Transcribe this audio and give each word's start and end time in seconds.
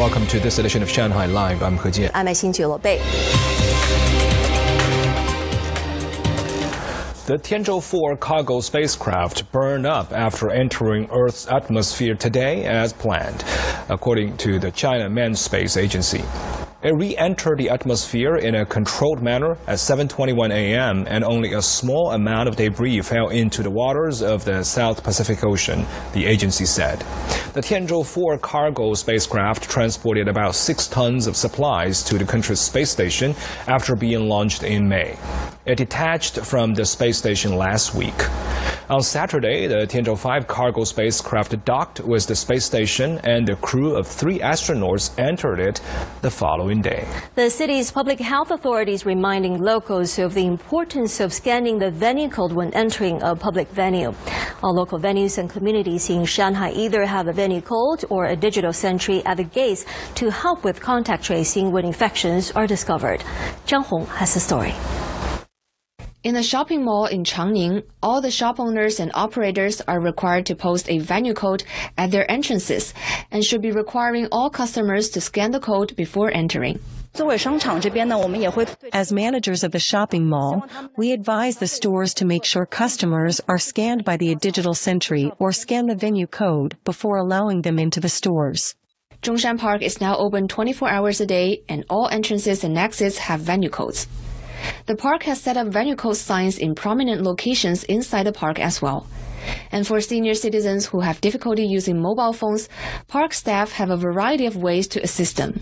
welcome 0.00 0.26
to 0.26 0.40
this 0.40 0.58
edition 0.58 0.82
of 0.82 0.88
Shanghai 0.88 1.26
Live. 1.26 1.62
I'm 1.62 1.76
He 1.76 1.90
Jian. 1.90 2.10
I'm 2.14 2.26
Xin 2.28 2.54
The 7.26 7.36
Tianzhou 7.36 7.82
4 7.82 8.16
cargo 8.16 8.60
spacecraft 8.60 9.52
burned 9.52 9.84
up 9.84 10.10
after 10.12 10.50
entering 10.50 11.06
Earth's 11.12 11.46
atmosphere 11.48 12.14
today 12.14 12.64
as 12.64 12.94
planned, 12.94 13.44
according 13.90 14.38
to 14.38 14.58
the 14.58 14.70
China 14.70 15.10
Manned 15.10 15.38
Space 15.38 15.76
Agency. 15.76 16.24
It 16.82 16.94
re-entered 16.94 17.58
the 17.58 17.68
atmosphere 17.68 18.36
in 18.36 18.54
a 18.54 18.64
controlled 18.64 19.20
manner 19.20 19.58
at 19.66 19.76
7:21 19.76 20.50
a.m. 20.50 21.04
and 21.06 21.22
only 21.22 21.52
a 21.52 21.60
small 21.60 22.12
amount 22.12 22.48
of 22.48 22.56
debris 22.56 23.02
fell 23.02 23.28
into 23.28 23.62
the 23.62 23.68
waters 23.70 24.22
of 24.22 24.46
the 24.46 24.64
South 24.64 25.04
Pacific 25.04 25.44
Ocean, 25.44 25.84
the 26.14 26.24
agency 26.24 26.64
said. 26.64 27.00
The 27.52 27.60
Tianzhou 27.60 28.06
4 28.06 28.38
cargo 28.38 28.94
spacecraft 28.94 29.68
transported 29.68 30.26
about 30.26 30.54
6 30.54 30.86
tons 30.86 31.26
of 31.26 31.36
supplies 31.36 32.02
to 32.04 32.16
the 32.16 32.24
country's 32.24 32.60
space 32.60 32.88
station 32.88 33.34
after 33.66 33.94
being 33.94 34.26
launched 34.26 34.62
in 34.62 34.88
May. 34.88 35.18
It 35.66 35.76
detached 35.76 36.38
from 36.38 36.72
the 36.72 36.86
space 36.86 37.18
station 37.18 37.56
last 37.56 37.94
week. 37.94 38.18
On 38.90 39.00
Saturday, 39.00 39.68
the 39.68 39.86
Tianzhou 39.86 40.18
5 40.18 40.48
cargo 40.48 40.82
spacecraft 40.82 41.64
docked 41.64 42.00
with 42.00 42.26
the 42.26 42.34
space 42.34 42.64
station 42.64 43.20
and 43.22 43.46
the 43.46 43.54
crew 43.54 43.94
of 43.94 44.04
3 44.04 44.40
astronauts 44.40 45.16
entered 45.16 45.60
it 45.60 45.80
the 46.22 46.30
following 46.30 46.82
day. 46.82 47.06
The 47.36 47.50
city's 47.50 47.92
public 47.92 48.18
health 48.18 48.50
authorities 48.50 49.06
reminding 49.06 49.62
locals 49.62 50.18
of 50.18 50.34
the 50.34 50.44
importance 50.44 51.20
of 51.20 51.32
scanning 51.32 51.78
the 51.78 51.92
venue 51.92 52.28
code 52.28 52.50
when 52.50 52.74
entering 52.74 53.22
a 53.22 53.36
public 53.36 53.68
venue. 53.68 54.12
All 54.60 54.74
local 54.74 54.98
venues 54.98 55.38
and 55.38 55.48
communities 55.48 56.10
in 56.10 56.24
Shanghai 56.24 56.72
either 56.72 57.06
have 57.06 57.28
a 57.28 57.32
venue 57.32 57.60
code 57.60 58.04
or 58.10 58.26
a 58.26 58.34
digital 58.34 58.72
sentry 58.72 59.24
at 59.24 59.36
the 59.36 59.44
gates 59.44 59.86
to 60.16 60.32
help 60.32 60.64
with 60.64 60.80
contact 60.80 61.22
tracing 61.22 61.70
when 61.70 61.84
infections 61.84 62.50
are 62.56 62.66
discovered. 62.66 63.20
Zhang 63.68 63.84
Hong 63.84 64.06
has 64.06 64.34
the 64.34 64.40
story. 64.40 64.74
In 66.22 66.36
a 66.36 66.42
shopping 66.42 66.84
mall 66.84 67.06
in 67.06 67.24
Changning, 67.24 67.82
all 68.02 68.20
the 68.20 68.30
shop 68.30 68.60
owners 68.60 69.00
and 69.00 69.10
operators 69.14 69.80
are 69.88 69.98
required 69.98 70.44
to 70.46 70.54
post 70.54 70.86
a 70.90 70.98
venue 70.98 71.32
code 71.32 71.64
at 71.96 72.10
their 72.10 72.30
entrances 72.30 72.92
and 73.30 73.42
should 73.42 73.62
be 73.62 73.70
requiring 73.70 74.28
all 74.30 74.50
customers 74.50 75.08
to 75.10 75.20
scan 75.22 75.50
the 75.50 75.60
code 75.60 75.96
before 75.96 76.30
entering. 76.30 76.78
As 78.92 79.12
managers 79.12 79.64
of 79.64 79.72
the 79.72 79.78
shopping 79.78 80.28
mall, 80.28 80.68
we 80.94 81.12
advise 81.12 81.56
the 81.56 81.66
stores 81.66 82.12
to 82.14 82.26
make 82.26 82.44
sure 82.44 82.66
customers 82.66 83.40
are 83.48 83.58
scanned 83.58 84.04
by 84.04 84.18
the 84.18 84.34
digital 84.34 84.74
sentry 84.74 85.32
or 85.38 85.52
scan 85.52 85.86
the 85.86 85.94
venue 85.94 86.26
code 86.26 86.76
before 86.84 87.16
allowing 87.16 87.62
them 87.62 87.78
into 87.78 87.98
the 87.98 88.10
stores. 88.10 88.74
Zhongshan 89.22 89.58
Park 89.58 89.80
is 89.80 90.02
now 90.02 90.18
open 90.18 90.48
24 90.48 90.86
hours 90.90 91.22
a 91.22 91.26
day 91.26 91.62
and 91.66 91.86
all 91.88 92.08
entrances 92.08 92.62
and 92.62 92.76
exits 92.76 93.16
have 93.16 93.40
venue 93.40 93.70
codes. 93.70 94.06
The 94.86 94.96
park 94.96 95.22
has 95.24 95.40
set 95.40 95.56
up 95.56 95.68
vertical 95.68 96.14
signs 96.14 96.58
in 96.58 96.74
prominent 96.74 97.22
locations 97.22 97.84
inside 97.84 98.24
the 98.24 98.32
park 98.32 98.58
as 98.58 98.82
well. 98.82 99.06
And 99.72 99.86
for 99.86 100.00
senior 100.00 100.34
citizens 100.34 100.86
who 100.86 101.00
have 101.00 101.20
difficulty 101.20 101.64
using 101.64 102.00
mobile 102.00 102.32
phones, 102.32 102.68
park 103.08 103.32
staff 103.32 103.72
have 103.72 103.90
a 103.90 103.96
variety 103.96 104.46
of 104.46 104.56
ways 104.56 104.88
to 104.88 105.02
assist 105.02 105.36
them. 105.36 105.60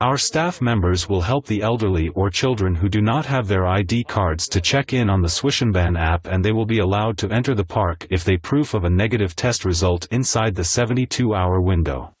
Our 0.00 0.18
staff 0.18 0.60
members 0.60 1.08
will 1.08 1.22
help 1.22 1.46
the 1.46 1.62
elderly 1.62 2.10
or 2.10 2.28
children 2.28 2.74
who 2.74 2.90
do 2.90 3.00
not 3.00 3.24
have 3.26 3.48
their 3.48 3.66
ID 3.66 4.04
cards 4.04 4.46
to 4.48 4.60
check 4.60 4.92
in 4.92 5.08
on 5.08 5.22
the 5.22 5.28
Suishenban 5.28 5.98
app 5.98 6.26
and 6.26 6.44
they 6.44 6.52
will 6.52 6.66
be 6.66 6.80
allowed 6.80 7.16
to 7.18 7.30
enter 7.30 7.54
the 7.54 7.64
park 7.64 8.06
if 8.10 8.22
they 8.22 8.36
proof 8.36 8.74
of 8.74 8.84
a 8.84 8.90
negative 8.90 9.34
test 9.34 9.64
result 9.64 10.06
inside 10.10 10.54
the 10.54 10.62
72-hour 10.62 11.62
window. 11.62 12.15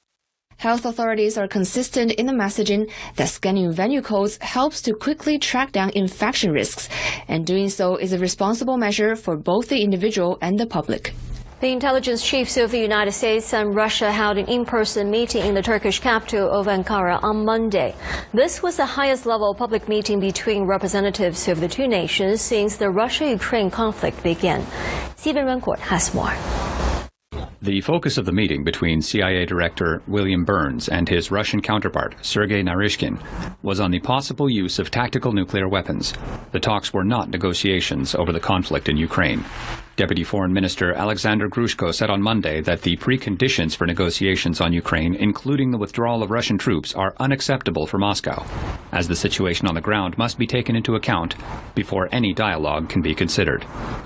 Health 0.58 0.86
authorities 0.86 1.36
are 1.36 1.46
consistent 1.46 2.12
in 2.12 2.24
the 2.24 2.32
messaging 2.32 2.90
that 3.16 3.28
scanning 3.28 3.70
venue 3.72 4.00
codes 4.00 4.38
helps 4.40 4.80
to 4.82 4.94
quickly 4.94 5.38
track 5.38 5.70
down 5.70 5.90
infection 5.90 6.50
risks, 6.50 6.88
and 7.28 7.44
doing 7.44 7.68
so 7.68 7.96
is 7.96 8.14
a 8.14 8.18
responsible 8.18 8.78
measure 8.78 9.16
for 9.16 9.36
both 9.36 9.68
the 9.68 9.82
individual 9.82 10.38
and 10.40 10.58
the 10.58 10.66
public. 10.66 11.12
The 11.60 11.72
intelligence 11.72 12.26
chiefs 12.26 12.56
of 12.56 12.70
the 12.70 12.78
United 12.78 13.12
States 13.12 13.52
and 13.52 13.74
Russia 13.74 14.10
held 14.10 14.38
an 14.38 14.46
in-person 14.46 15.10
meeting 15.10 15.44
in 15.44 15.54
the 15.54 15.62
Turkish 15.62 16.00
capital 16.00 16.50
of 16.50 16.66
Ankara 16.66 17.22
on 17.22 17.44
Monday. 17.44 17.94
This 18.32 18.62
was 18.62 18.78
the 18.78 18.86
highest 18.86 19.26
level 19.26 19.54
public 19.54 19.88
meeting 19.88 20.20
between 20.20 20.64
representatives 20.64 21.48
of 21.48 21.60
the 21.60 21.68
two 21.68 21.86
nations 21.86 22.40
since 22.40 22.76
the 22.76 22.90
Russia-Ukraine 22.90 23.70
conflict 23.70 24.22
began. 24.22 24.66
Stephen 25.16 25.44
Rancourt 25.44 25.80
has 25.80 26.14
more. 26.14 26.34
The 27.66 27.80
focus 27.80 28.16
of 28.16 28.26
the 28.26 28.32
meeting 28.32 28.62
between 28.62 29.02
CIA 29.02 29.44
Director 29.44 30.00
William 30.06 30.44
Burns 30.44 30.88
and 30.88 31.08
his 31.08 31.32
Russian 31.32 31.60
counterpart, 31.60 32.14
Sergei 32.22 32.62
Naryshkin, 32.62 33.18
was 33.64 33.80
on 33.80 33.90
the 33.90 33.98
possible 33.98 34.48
use 34.48 34.78
of 34.78 34.92
tactical 34.92 35.32
nuclear 35.32 35.66
weapons. 35.66 36.14
The 36.52 36.60
talks 36.60 36.92
were 36.92 37.02
not 37.02 37.28
negotiations 37.28 38.14
over 38.14 38.30
the 38.30 38.38
conflict 38.38 38.88
in 38.88 38.96
Ukraine. 38.96 39.44
Deputy 39.96 40.24
Foreign 40.24 40.52
Minister 40.52 40.92
Alexander 40.92 41.48
Grushko 41.48 41.90
said 41.94 42.10
on 42.10 42.20
Monday 42.20 42.60
that 42.60 42.82
the 42.82 42.98
preconditions 42.98 43.74
for 43.74 43.86
negotiations 43.86 44.60
on 44.60 44.74
Ukraine, 44.74 45.14
including 45.14 45.70
the 45.70 45.78
withdrawal 45.78 46.22
of 46.22 46.30
Russian 46.30 46.58
troops, 46.58 46.94
are 46.94 47.14
unacceptable 47.18 47.86
for 47.86 47.96
Moscow, 47.96 48.44
as 48.92 49.08
the 49.08 49.16
situation 49.16 49.66
on 49.66 49.74
the 49.74 49.80
ground 49.80 50.18
must 50.18 50.36
be 50.36 50.46
taken 50.46 50.76
into 50.76 50.96
account 50.96 51.34
before 51.74 52.10
any 52.12 52.34
dialogue 52.34 52.90
can 52.90 53.00
be 53.00 53.14
considered. 53.14 53.64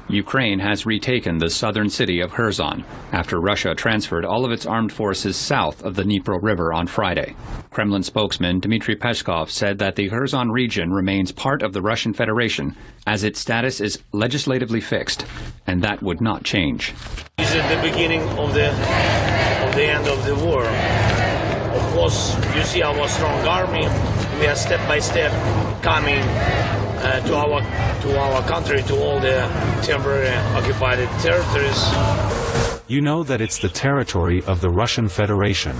Ukraine 0.08 0.60
has 0.60 0.86
retaken 0.86 1.38
the 1.38 1.50
southern 1.50 1.90
city 1.90 2.20
of 2.20 2.32
Kherson 2.32 2.84
after 3.10 3.40
Russia 3.40 3.74
transferred 3.74 4.24
all 4.24 4.44
of 4.44 4.52
its 4.52 4.66
armed 4.66 4.92
forces 4.92 5.36
south 5.36 5.82
of 5.82 5.96
the 5.96 6.04
Dnipro 6.04 6.38
River 6.40 6.72
on 6.72 6.86
Friday. 6.86 7.34
Kremlin 7.70 8.04
spokesman 8.04 8.60
Dmitry 8.60 8.94
Peskov 8.94 9.50
said 9.50 9.78
that 9.78 9.96
the 9.96 10.08
Kherson 10.08 10.50
region 10.50 10.92
remains 10.92 11.32
part 11.32 11.62
of 11.62 11.72
the 11.72 11.82
Russian 11.82 12.12
Federation 12.12 12.76
as 13.08 13.24
its 13.24 13.40
status 13.40 13.80
is 13.80 13.98
legislatively 14.12 14.80
fixed, 14.80 15.26
and 15.70 15.82
that 15.82 16.02
would 16.02 16.20
not 16.20 16.42
change. 16.42 16.92
This 17.38 17.54
is 17.54 17.62
the 17.70 17.80
beginning 17.80 18.22
of 18.42 18.54
the 18.54 18.70
of 19.64 19.70
the 19.78 19.84
end 19.84 20.08
of 20.08 20.18
the 20.26 20.34
war. 20.34 20.64
Of 21.78 21.82
course, 21.94 22.34
you 22.56 22.62
see 22.64 22.82
our 22.82 23.06
strong 23.06 23.46
army. 23.46 23.86
We 24.40 24.48
are 24.48 24.56
step 24.56 24.82
by 24.88 24.98
step 24.98 25.30
coming 25.80 26.22
uh, 27.06 27.20
to 27.26 27.36
our 27.36 27.60
to 28.02 28.08
our 28.18 28.42
country, 28.48 28.82
to 28.82 28.96
all 29.04 29.20
the 29.20 29.38
temporary 29.82 30.34
occupied 30.58 30.98
territories. 31.22 32.39
You 32.90 33.00
know 33.00 33.22
that 33.22 33.40
it's 33.40 33.58
the 33.58 33.68
territory 33.68 34.42
of 34.48 34.60
the 34.60 34.68
Russian 34.68 35.08
Federation. 35.08 35.76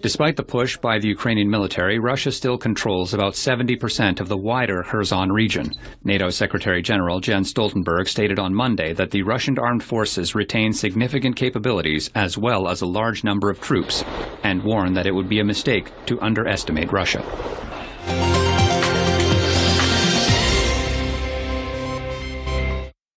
Despite 0.00 0.34
the 0.34 0.42
push 0.42 0.76
by 0.76 0.98
the 0.98 1.06
Ukrainian 1.06 1.48
military, 1.48 2.00
Russia 2.00 2.32
still 2.32 2.58
controls 2.58 3.14
about 3.14 3.34
70% 3.34 4.18
of 4.18 4.26
the 4.26 4.36
wider 4.36 4.82
Kherson 4.82 5.30
region. 5.30 5.70
NATO 6.02 6.30
Secretary 6.30 6.82
General 6.82 7.20
Jens 7.20 7.54
Stoltenberg 7.54 8.08
stated 8.08 8.40
on 8.40 8.52
Monday 8.52 8.92
that 8.94 9.12
the 9.12 9.22
Russian 9.22 9.56
armed 9.56 9.84
forces 9.84 10.34
retain 10.34 10.72
significant 10.72 11.36
capabilities 11.36 12.10
as 12.16 12.36
well 12.36 12.66
as 12.66 12.80
a 12.80 12.86
large 12.86 13.22
number 13.22 13.50
of 13.50 13.60
troops, 13.60 14.02
and 14.42 14.64
warned 14.64 14.96
that 14.96 15.06
it 15.06 15.14
would 15.14 15.28
be 15.28 15.38
a 15.38 15.44
mistake 15.44 15.92
to 16.06 16.20
underestimate 16.20 16.90
Russia. 16.90 17.22